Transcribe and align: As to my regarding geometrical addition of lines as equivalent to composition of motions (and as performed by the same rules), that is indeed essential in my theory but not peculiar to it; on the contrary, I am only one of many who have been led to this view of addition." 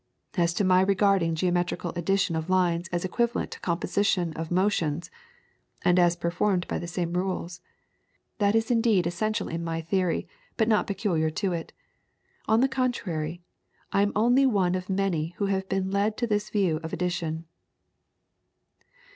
As 0.35 0.51
to 0.55 0.63
my 0.63 0.81
regarding 0.81 1.35
geometrical 1.35 1.93
addition 1.95 2.35
of 2.35 2.49
lines 2.49 2.87
as 2.87 3.05
equivalent 3.05 3.51
to 3.51 3.59
composition 3.59 4.33
of 4.33 4.49
motions 4.49 5.11
(and 5.83 5.99
as 5.99 6.15
performed 6.15 6.67
by 6.67 6.79
the 6.79 6.87
same 6.87 7.13
rules), 7.13 7.61
that 8.39 8.55
is 8.55 8.71
indeed 8.71 9.05
essential 9.05 9.47
in 9.47 9.63
my 9.63 9.79
theory 9.79 10.27
but 10.57 10.67
not 10.67 10.87
peculiar 10.87 11.29
to 11.29 11.53
it; 11.53 11.71
on 12.47 12.61
the 12.61 12.67
contrary, 12.67 13.43
I 13.93 14.01
am 14.01 14.11
only 14.15 14.47
one 14.47 14.73
of 14.73 14.89
many 14.89 15.35
who 15.37 15.45
have 15.53 15.69
been 15.69 15.91
led 15.91 16.17
to 16.17 16.25
this 16.25 16.49
view 16.49 16.79
of 16.81 16.93
addition." 16.93 17.45